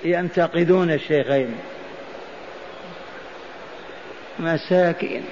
[0.06, 1.56] ينتقدون الشيخين
[4.40, 5.24] مساكين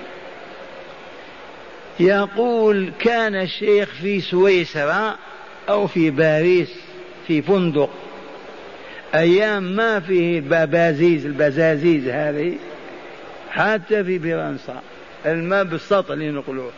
[2.01, 5.15] يقول كان الشيخ في سويسرا
[5.69, 6.75] أو في باريس
[7.27, 7.89] في فندق.
[9.15, 12.57] أيام ما فيه بابازيز البزازيز هذه
[13.51, 14.81] حتى في فرنسا.
[15.25, 16.71] الماء بالسطح اللي نقولوه.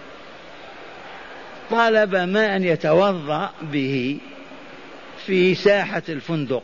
[1.72, 4.18] طلب ماء يتوضأ به
[5.26, 6.64] في ساحة الفندق.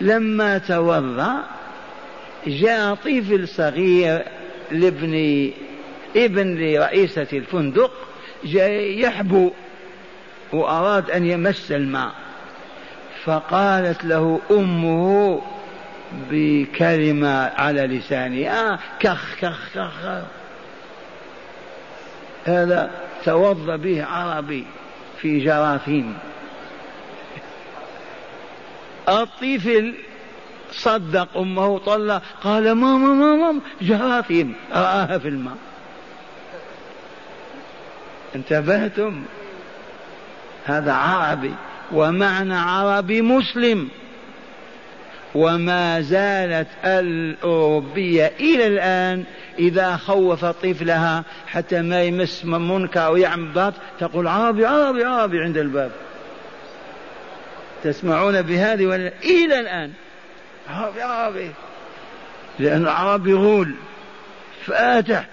[0.00, 1.44] لما توضأ
[2.46, 4.24] جاء طفل صغير
[4.70, 5.14] لابن
[6.16, 7.90] ابن لرئيسة الفندق
[8.44, 9.50] جاء يحبو
[10.52, 12.12] وأراد أن يمس الماء.
[13.24, 15.42] فقالت له أمه
[16.30, 20.22] بكلمة على لسانها آه كخ كخ كخ
[22.44, 22.90] هذا
[23.24, 24.64] توضأ به عربي
[25.20, 26.14] في جراثيم.
[29.08, 29.94] الطفل
[30.72, 34.54] صدق أمه طلع قال ماما ماما جراثيم.
[34.72, 35.56] رآها في الماء.
[38.34, 39.22] انتبهتم؟
[40.64, 41.54] هذا عربي
[41.92, 43.88] ومعنى عربي مسلم.
[45.34, 49.24] وما زالت الأوروبية إلى الآن
[49.58, 55.40] إذا خوف طفلها حتى ما يمس من منكر أو يعمل باط تقول عربي عربي عربي
[55.42, 55.90] عند الباب.
[57.84, 59.92] تسمعون بهذه ولا إلى الآن.
[60.70, 61.50] عربي عربي.
[62.58, 63.74] لأن العربي غول
[64.66, 65.26] فاتح.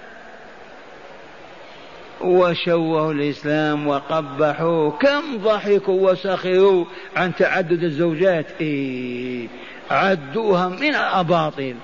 [2.21, 8.45] وشوهوا الإسلام وقبحوه كم ضحكوا وسخروا عن تعدد الزوجات.
[8.61, 9.47] إيه
[9.91, 11.75] عدوها من الأباطيل.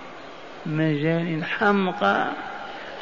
[0.66, 2.28] مجال حمقى.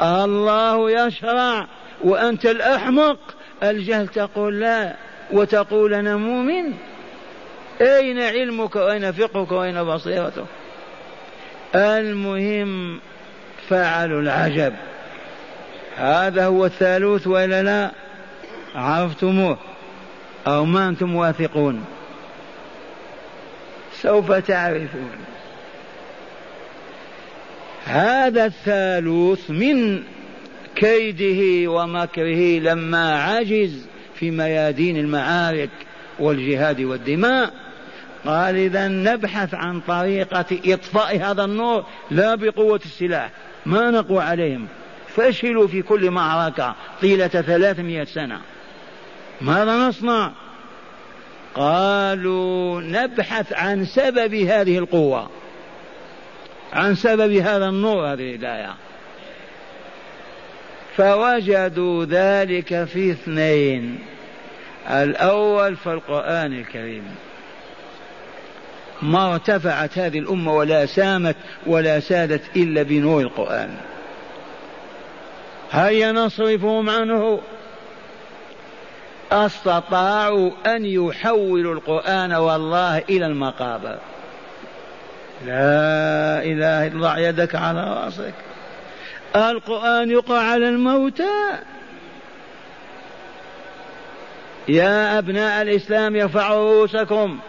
[0.02, 1.68] الله يشرع.
[2.04, 3.18] وأنت الأحمق.
[3.64, 4.96] الجهل تقول لا.
[5.32, 6.74] وتقول أنا مؤمن.
[7.82, 10.46] أين علمك وأين فقهك وأين بصيرتك؟
[11.76, 13.00] المهم
[13.70, 14.74] فعلوا العجب.
[16.00, 17.92] هذا هو الثالوث ولا لا؟
[18.76, 19.58] عرفتموه.
[20.48, 21.86] أو ما أنتم واثقون؟
[24.02, 25.12] سوف تعرفون.
[27.86, 30.04] هذا الثالوث من
[30.76, 33.86] كيده ومكره لما عجز
[34.16, 35.70] في ميادين المعارك
[36.20, 37.54] والجهاد والدماء.
[38.26, 43.32] قال إذا نبحث عن طريقة إطفاء هذا النور لا بقوة السلاح.
[43.66, 44.68] ما نقوى عليهم؟
[45.20, 48.42] فشلوا في كل معركة طيلة ثلاثمائة سنة.
[49.42, 50.32] ماذا نصنع؟
[51.56, 55.30] قالوا نبحث عن سبب هذه القوة.
[56.74, 58.76] عن سبب هذا النور هذه الآية
[60.98, 64.00] فوجدوا ذلك في اثنين.
[64.90, 67.04] الأول في القرآن الكريم.
[69.02, 73.78] ما ارتفعت هذه الأمة ولا سامت ولا سادت إلا بنور القرآن.
[75.72, 77.42] هيا نصرفهم عنه.
[79.32, 83.98] أستطاعوا أن يحولوا القرآن والله إلى المقابر.
[85.46, 88.34] لا إله إلا الله يدك على رأسك.
[89.36, 91.54] القرآن يقع على الموتى.
[94.68, 97.40] يا أبناء الإسلام ارفعوا رؤوسكم.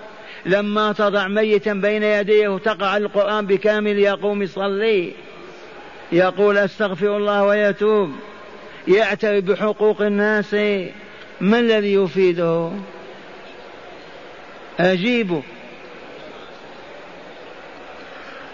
[0.47, 5.13] لما تضع ميتا بين يديه تقع القرآن بكامل يقوم يصلي.
[6.13, 8.11] يقول أستغفر الله ويتوب.
[8.89, 10.55] يعترف بحقوق الناس.
[11.41, 12.71] ما الذي يفيده؟
[14.81, 15.43] أجيبوا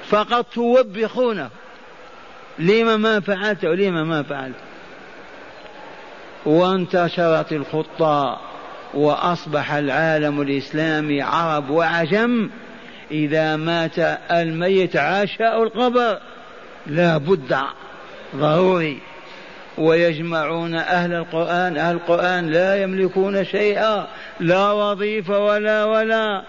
[0.09, 1.51] فقط توبخونه.
[2.59, 4.57] لما ما فعلت ولما ما فعلت.
[6.47, 8.41] وانتشرت الخطة.
[8.95, 12.51] وأصبح العالم الإسلامي عرب وعجم.
[13.11, 13.99] إذا مات
[14.31, 16.21] الميت عشاء القبر.
[16.87, 17.57] لا بد
[18.37, 18.99] ضروري
[19.79, 24.07] ويجمعون أهل القرآن أهل القرآن لا يملكون شيئا
[24.41, 26.43] لا وظيفة ولا ولا.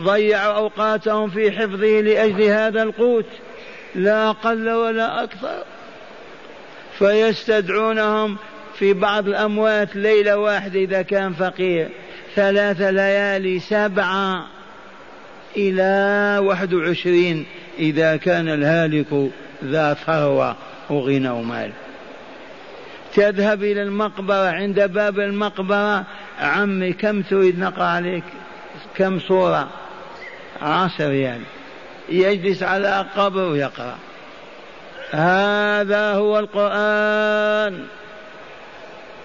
[0.00, 3.26] ضيعوا أوقاتهم في حفظه لأجل هذا القوت.
[3.94, 5.64] لا أقل ولا أكثر.
[6.98, 8.36] فيستدعونهم
[8.78, 11.88] في بعض الأموات ليلة واحدة إذا كان فقير.
[12.34, 14.46] ثلاث ليالي سبعة
[15.56, 17.46] إلى واحد وعشرين
[17.78, 19.30] إذا كان الهالك
[19.64, 20.56] ذا ثروة
[20.90, 21.72] وغنى ومال
[23.14, 26.04] تذهب إلى المقبرة عند باب المقبرة
[26.40, 28.24] عمي كم تريد نقرأ عليك؟
[28.96, 29.68] كم صورة؟
[30.62, 31.40] عشر ريال.
[32.08, 33.98] يجلس على قبر ويقرأ
[35.10, 37.86] هذا هو القرآن.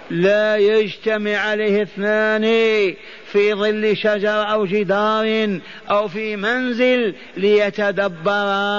[0.09, 2.43] لا يجتمع عليه اثنان
[3.31, 8.77] في ظل شجر أو جدار أو في منزل ليتدبرا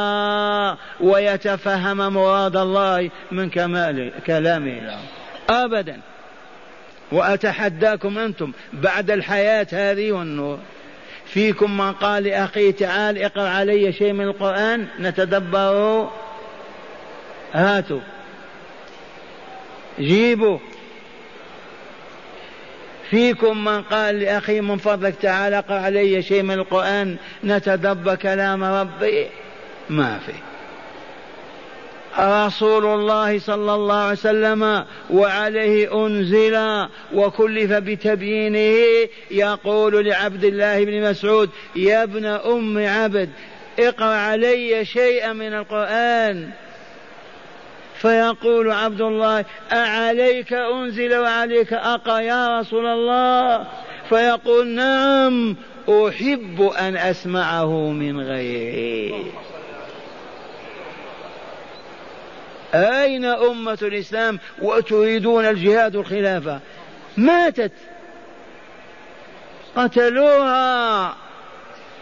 [1.00, 4.98] ويتفهم مراد الله من كمال كلامه.
[5.50, 6.00] ابدا.
[7.12, 10.58] وأتحداكم أنتم بعد الحياة هذه والنور.
[11.26, 16.12] فيكم من قال لاخيه تعال اقرأ علي شيء من القرآن نتدبره
[17.52, 18.00] هاتوا.
[20.00, 20.58] جيبوا.
[23.10, 29.26] فيكم من قال لأخي من فضلك تعال اقرأ علي شيء من القرآن نتدبر كلام ربي.
[29.90, 30.32] ما في.
[32.18, 41.50] رسول الله صلى الله عليه وسلم وعليه أنزل وكلف بتبيينه يقول لعبد الله بن مسعود
[41.76, 43.30] يا ابن أم عبد
[43.78, 46.50] اقرأ علي شيئا من القرآن.
[48.00, 53.66] فيقول عبد الله أعليك أنزل وعليك أقى يا رسول الله؟
[54.08, 55.56] فيقول نعم
[55.88, 59.32] أحب أن أسمعه من غيري.
[62.74, 66.60] أين أمة الإسلام وتريدون الجهاد والخلافة؟
[67.16, 67.72] ماتت.
[69.76, 71.16] قتلوها.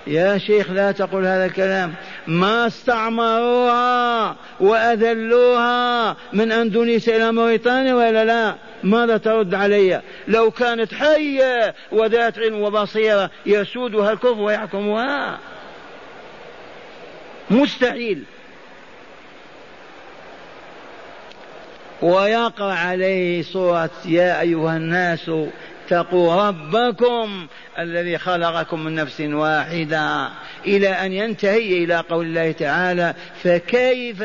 [0.07, 1.95] يا شيخ لا تقول هذا الكلام.
[2.27, 11.75] ما استعمروها وأذلوها من أندونيسيا إلى موريتانيا ولا لا ماذا ترد علي؟ لو كانت حية
[11.93, 15.39] وذات علم وبصيرة يسودها الكفر ويحكمها.
[17.51, 18.23] مستحيل.
[22.03, 25.31] ويقرأ عليه سورة يا أيها الناس
[25.87, 27.47] اتقوا ربكم
[27.79, 30.29] الذي خلقكم من نفس واحدة.
[30.67, 34.23] إلى أن ينتهي إلى قول الله تعالى فكيف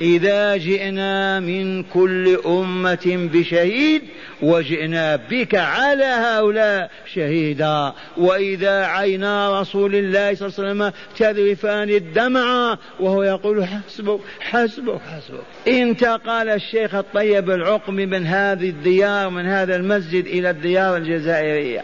[0.00, 4.02] إذا جئنا من كل أمة بشهيد
[4.42, 7.92] وجئنا بك على هؤلاء شهيدا.
[8.16, 15.42] وإذا عينا رسول الله صلى الله عليه وسلم تذرفان الدمع وهو يقول حسبك حسبك حسبك.
[15.68, 21.82] انتقل الشيخ الطيب العقمي من هذه الديار من هذا المسجد إلى الديار الجزائرية.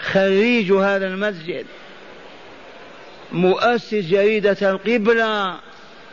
[0.00, 1.66] خريج هذا المسجد
[3.32, 5.54] مؤسس جريدة القبلة.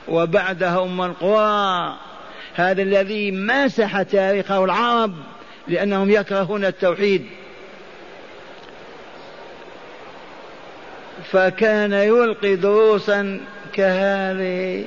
[0.09, 1.97] وبعدها أم القرى
[2.55, 5.13] هذا الذي مسح تاريخه العرب
[5.67, 7.25] لأنهم يكرهون التوحيد.
[11.31, 13.39] فكان يلقي دروسا
[13.73, 14.85] كهذه.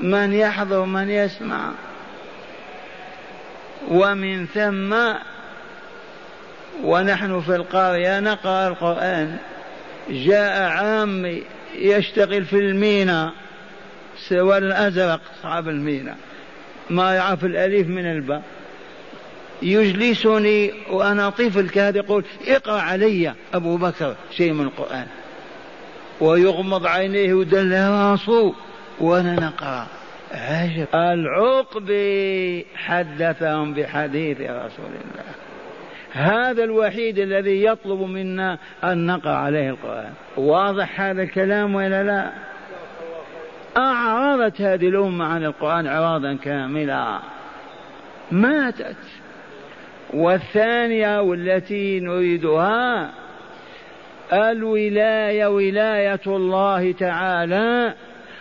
[0.00, 1.70] من يحضر من يسمع.
[3.88, 4.96] ومن ثم
[6.84, 9.36] ونحن في القرية نقرأ القرآن.
[10.10, 11.42] جاء عام
[11.74, 13.32] يشتغل في المينا
[14.20, 16.16] السواد الأزرق صعب المينا.
[16.90, 18.42] ما يعرف الأليف من الباء.
[19.62, 25.06] يجلسني وأنا طفل كهذا يقول اقرأ علي أبو بكر شيء من القرآن.
[26.20, 28.54] ويغمض عينيه ودل راسه
[29.00, 29.86] وأنا نقرأ.
[30.32, 30.86] عجب.
[30.94, 35.24] العقبي حدثهم بحديث رسول الله.
[36.12, 40.12] هذا الوحيد الذي يطلب منا أن نقرأ عليه القرآن.
[40.36, 42.49] واضح هذا الكلام ولا لا؟
[43.76, 47.18] أعرضت هذه الأمة عن القرآن إعراضا كاملا.
[48.30, 48.96] ماتت.
[50.14, 53.10] والثانية والتي نريدها
[54.32, 57.94] الولاية ولاية الله تعالى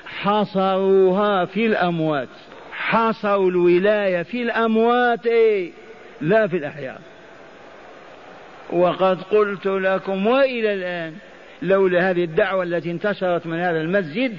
[0.06, 2.30] حصروها في الأموات.
[2.72, 5.26] حصروا الولاية في الأموات
[6.22, 7.02] لا في الأحياء.
[8.74, 11.14] وقد قلت لكم وإلى الآن
[11.62, 14.38] لولا هذه الدعوة التي انتشرت من هذا المسجد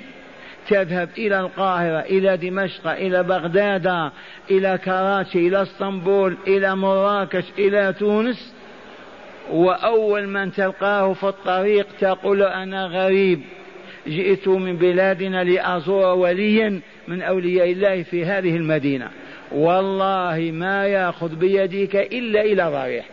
[0.71, 4.11] تذهب إلى القاهرة إلى دمشق إلى بغداد
[4.51, 8.55] إلى كراتشي إلى اسطنبول إلى مراكش إلى تونس.
[9.51, 13.41] وأول من تلقاه في الطريق تقول أنا غريب
[14.07, 19.09] جئت من بلادنا لأزور وليا من أولياء الله في هذه المدينة.
[19.53, 23.07] والله ما يأخذ بيدك إلا إلى ضريح.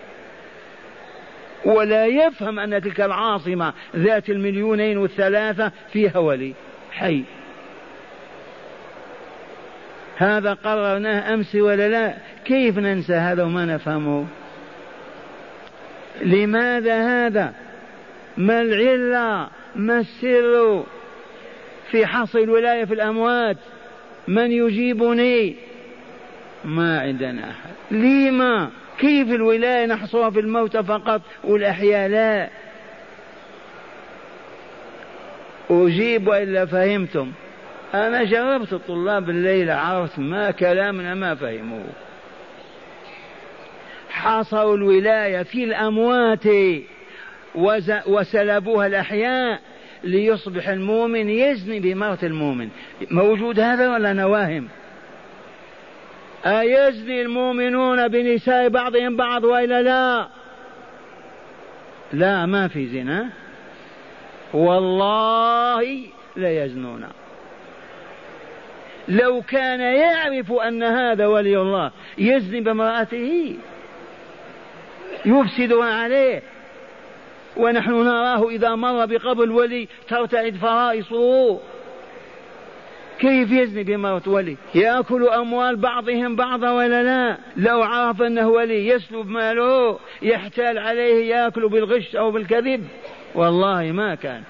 [1.66, 6.54] ولا يفهم أن تلك العاصمة ذات المليونين والثلاثة فيها ولي
[6.92, 7.24] حي.
[10.18, 12.14] هذا قررناه أمس ولا لا؟
[12.46, 14.26] كيف ننسى هذا وما نفهمه؟
[16.22, 17.54] لماذا هذا؟
[18.38, 20.84] ما العلة؟ ما السر
[21.92, 23.58] في حصر الولاية في الأموات؟
[24.28, 25.56] من يجيبني؟
[26.66, 27.72] ما عندنا أحد.
[27.92, 32.50] لما؟ كيف الولاية نحصرها في الموت فقط والأحياء لا؟
[35.70, 37.32] أجيب وإلا فهمتم.
[37.94, 41.90] أنا جربت الطلاب الليلة عرفت ما كلامنا ما فهموه.
[44.10, 46.44] حصروا الولاية في الأموات
[48.08, 49.60] وسلبوها الأحياء
[50.04, 52.70] ليصبح المؤمن يزني بمرة المؤمن.
[53.12, 54.68] موجود هذا ولا نواهم
[56.46, 60.28] أيزني المؤمنون بنساء بعضهم بعض وإلا لا؟
[62.14, 63.30] لا ما في زنا.
[64.54, 66.02] والله
[66.36, 67.08] لا يزنون.
[69.08, 73.56] لو كان يعرف أن هذا ولي الله يزني بامرأته
[75.26, 76.42] يفسدها عليه.
[77.58, 81.60] ونحن نراه إذا مر بقبر الولي ترتعد فرائصه.
[83.20, 89.28] كيف يزني بمرة ولي؟ يأكل أموال بعضهم بعضا ولا لا؟ لو عرف أنه ولي يسلب
[89.28, 92.88] ماله يحتال عليه يأكل بالغش أو بالكذب؟
[93.36, 94.44] والله ما كان.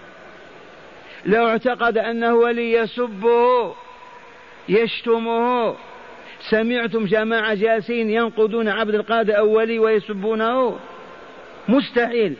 [1.25, 3.75] لو اعتقد أنه ولي يسبه
[4.69, 5.75] يشتمه.
[6.49, 10.79] سمعتم جماعة جالسين ينقضون عبد القادر أو ولي ويسبونه؟
[11.69, 12.35] مستحيل.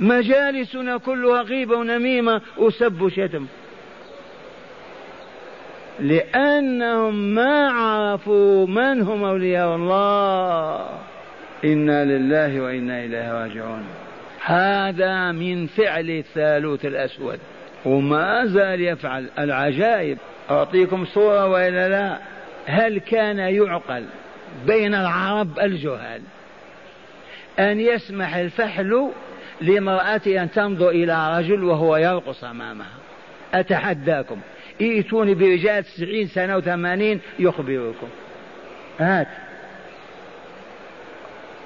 [0.00, 3.46] مجالسنا كلها غيبة ونميمة وسب وشتم
[6.00, 10.88] لأنهم ما عرفوا من هم أولياء الله.
[11.64, 13.84] إنا لله وإنا إليه راجعون.
[14.44, 17.38] هذا من فعل الثالوث الأسود.
[17.84, 19.30] وما زال يفعل.
[19.38, 20.18] العجائب.
[20.50, 22.18] أعطيكم صورة وإلا لا؟
[22.66, 24.04] هل كان يعقل
[24.66, 26.22] بين العرب الجهال
[27.58, 29.10] أن يسمح الفحل
[29.60, 32.94] لامرأة أن تنظر إلى رجل وهو يرقص أمامها؟
[33.54, 34.40] أتحداكم.
[34.80, 38.08] ائتوني برجال تسعين سنة وثمانين يخبركم.
[39.00, 39.28] هات.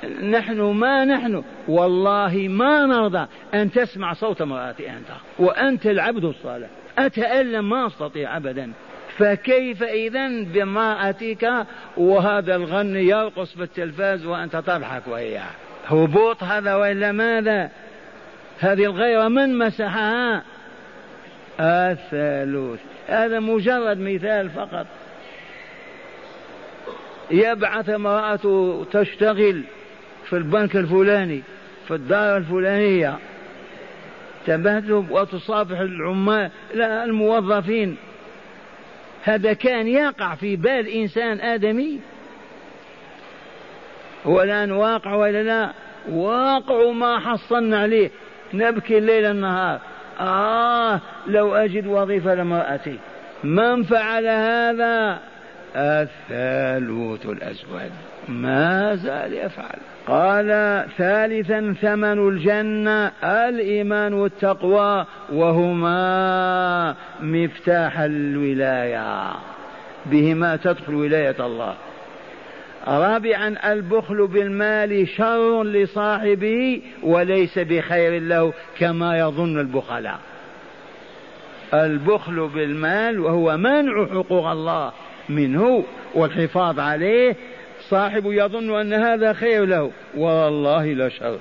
[0.04, 1.44] نحن ما نحن.
[1.68, 6.68] والله ما نرضى أن تسمع صوت امرأتي أنت وأنت العبد الصالح.
[6.98, 8.72] أتألم؟ ما أستطيع أبدا.
[9.18, 15.40] فكيف إذا بامرأتك وهذا الغني يرقص في التلفاز وأنت تضحك وهي؟
[15.86, 17.70] هبوط هذا وإلا ماذا؟
[18.58, 20.42] هذه الغيرة من مسحها؟
[21.60, 22.80] الثالوث.
[23.06, 24.86] هذا مجرد مثال فقط.
[27.30, 29.62] يبعث امرأته تشتغل
[30.30, 31.42] في البنك الفلاني
[31.88, 33.18] في الدار الفلانية.
[34.46, 37.96] تبهتم وتصافح العمال لا الموظفين.
[39.24, 42.00] هذا كان يقع في بال إنسان آدمي.
[44.24, 45.72] والآن واقع ولا لا؟
[46.10, 48.10] واقع ما حصلنا عليه.
[48.54, 49.80] نبكي الليل النهار.
[50.20, 52.98] آه لو أجد وظيفة لامرأتي
[53.44, 55.18] من فعل هذا؟
[55.76, 57.92] الثالوث الأسود.
[58.28, 60.48] ما زال يفعل قال
[60.98, 69.30] ثالثا ثمن الجنة الإيمان والتقوى وهما مفتاح الولاية.
[70.06, 71.74] بهما تدخل ولاية الله.
[72.86, 80.18] رابعا البخل بالمال شر لصاحبه وليس بخير له كما يظن البخلاء.
[81.74, 84.92] البخل بالمال وهو منع حقوق الله
[85.28, 87.36] منه والحفاظ عليه
[87.90, 89.90] صاحب يظن أن هذا خير له.
[90.16, 91.38] والله لشر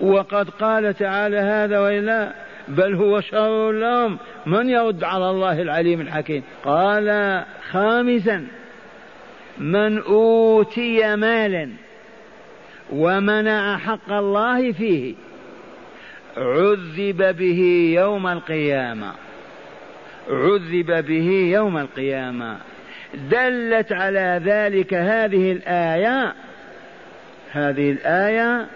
[0.00, 2.32] وقد قال تعالى هذا وإلا
[2.68, 4.18] بل هو شر لهم.
[4.46, 8.46] من يرد على الله العليم الحكيم؟ قال خامسا
[9.58, 11.70] من أوتي مالا
[12.92, 15.14] ومنع حق الله فيه
[16.36, 19.12] عذب به يوم القيامة.
[20.30, 22.56] عذب به يوم القيامة.
[23.14, 26.34] دلت على ذلك هذه الآية.
[27.52, 28.66] هذه الآية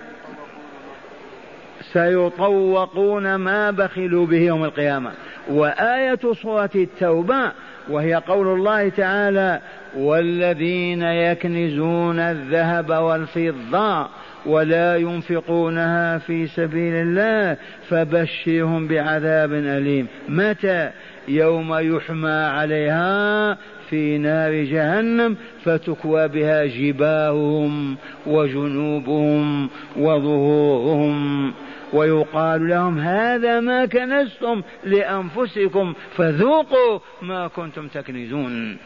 [1.93, 5.13] سيطوقون ما بخلوا به يوم القيامة.
[5.51, 7.53] وآية سورة التوبة
[7.89, 9.61] وهي قول الله تعالى
[9.97, 14.09] والذين يكنزون الذهب والفضة
[14.47, 17.57] ولا ينفقونها في سبيل الله
[17.89, 20.07] فبشرهم بعذاب أليم.
[20.29, 20.91] متى؟
[21.29, 23.59] يوم يحمى عليها
[23.93, 31.53] في نار جهنم فتكوى بها جباههم وجنوبهم وظهورهم
[31.93, 38.77] ويقال لهم هذا ما كنزتم لأنفسكم فذوقوا ما كنتم تكنزون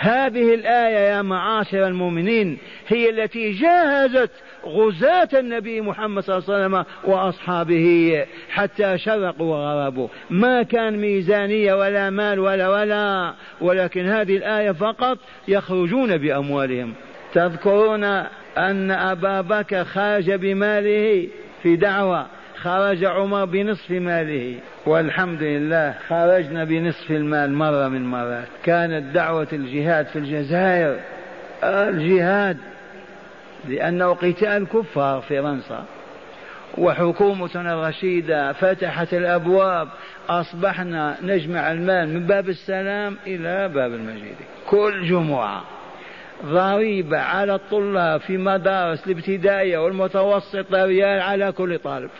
[0.00, 4.30] هذه الآية يا معاشر المؤمنين هي التي جاهزت
[4.66, 10.08] غزاة النبي محمد صلى الله عليه وسلم وأصحابه حتى شرقوا وغربوا.
[10.30, 15.18] ما كان ميزانية ولا مال ولا ولا ولكن هذه الآية فقط
[15.48, 16.94] يخرجون بأموالهم.
[17.34, 18.04] تذكرون
[18.58, 21.28] أن أبا بكر خرج بماله
[21.62, 22.26] في دعوة.
[22.62, 28.48] خرج عمر بنصف ماله والحمد لله خرجنا بنصف المال مرة من مرات.
[28.64, 31.00] كانت دعوة الجهاد في الجزائر
[31.64, 32.56] الجهاد
[33.68, 35.84] لأنه قتال كفار فرنسا.
[36.78, 39.88] وحكومتنا الرشيدة فتحت الأبواب
[40.28, 44.36] أصبحنا نجمع المال من باب السلام إلى باب المجيد.
[44.66, 45.62] كل جمعة
[46.44, 52.10] ضريبة على الطلاب في مدارس الابتدائية والمتوسطة ريال على كل طالب.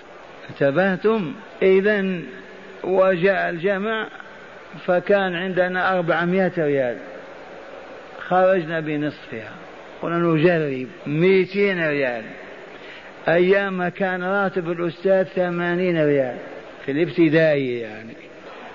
[0.51, 1.32] انتبهتم؟
[1.62, 2.20] إذا
[2.84, 4.09] وجاء الجمع
[4.86, 6.96] فكان عندنا أربعمائة ريال.
[8.18, 9.53] خرجنا بنصفها.
[10.03, 10.86] قلنا نجرب.
[11.07, 12.22] مئتين ريال.
[13.28, 16.36] أيام كان راتب الأستاذ ثمانين ريال.
[16.86, 18.12] في الابتدائي يعني.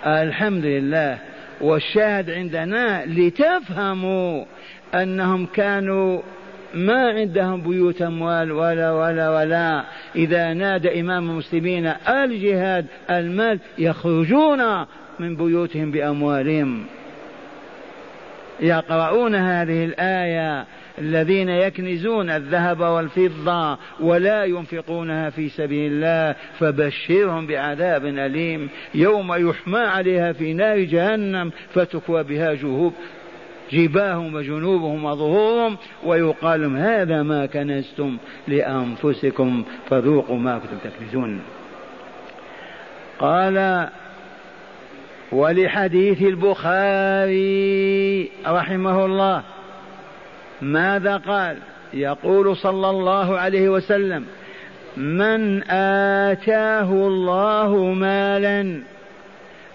[0.06, 1.18] الحمد لله.
[1.62, 4.46] والشاهد عندنا لتفهموا
[4.96, 6.22] أنهم كانوا
[6.74, 9.84] ما عندهم بيوت أموال ولا ولا ولا.
[10.16, 14.86] إذا نادى إمام المسلمين الجهاد المال يخرجون
[15.20, 16.86] من بيوتهم بأموالهم.
[18.60, 20.66] يقرؤون هذه الآية.
[21.00, 28.70] الذين يكنزون الذهب والفضة ولا ينفقونها في سبيل الله فبشرهم بعذاب أليم.
[28.96, 32.94] يوم يحمى عليها في نار جهنم فتكوى بها جهوب.
[33.74, 38.18] جباههم وجنوبهم وظهورهم ويقال لهم هذا ما كنزتم
[38.48, 41.42] لأنفسكم فذوقوا ما كنتم تكنزون
[43.20, 43.88] قال
[45.32, 47.44] ولحديث البخاري
[48.48, 49.44] رحمه الله
[50.62, 51.58] ماذا قال؟
[51.94, 54.26] يقول صلى الله عليه وسلم
[54.98, 58.82] من آتاه الله مالا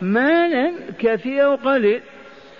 [0.00, 2.00] مالا كثير وقليل.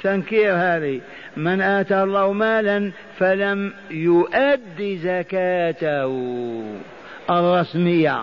[0.02, 1.00] تنكير هذه.
[1.38, 6.12] من آتى الله مالا فلم يؤد زكاته.
[7.30, 8.22] الرسمية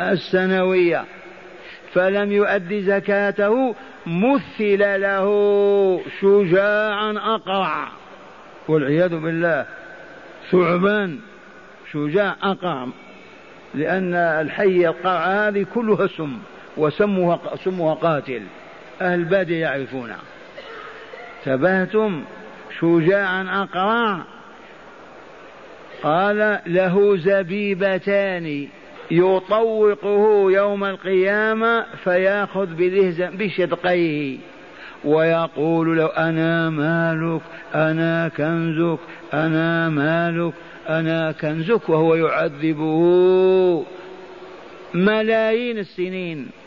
[0.00, 1.04] السنوية.
[1.92, 3.74] فلم يؤد زكاته
[4.06, 5.26] مثل له
[6.20, 7.88] شجاعا أقرع.
[8.68, 9.66] والعياذ بالله
[10.50, 11.18] ثعبان
[11.92, 12.86] شجاع أقرع.
[13.74, 16.38] لأن الحي القرع هذه كلها سم
[16.76, 18.42] وسمها سمها قاتل.
[19.00, 20.18] أهل البادية يعرفونها
[21.44, 22.22] تبهتم
[22.80, 24.24] شجاعا أقرع.
[26.02, 28.68] قال له زبيبتان
[29.10, 32.66] يطوقه يوم القيامة فيأخذ
[33.18, 34.38] بشدقيه
[35.04, 37.40] ويقول له أنا مالك
[37.74, 38.98] أنا كنزك
[39.34, 40.54] أنا مالك
[40.88, 43.84] أنا كنزك وهو يعذبه.
[44.94, 46.59] ملايين السنين.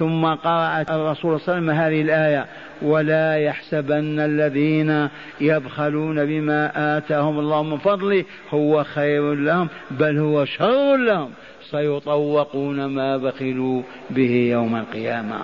[0.00, 2.46] ثم قرأ الرسول صلى الله عليه وسلم هذه الآية
[2.82, 5.08] ولا يحسبن الذين
[5.40, 11.30] يبخلون بما آتاهم الله من فضله هو خير لهم بل هو شر لهم.
[11.70, 15.40] سيطوقون ما بخلوا به يوم القيامة.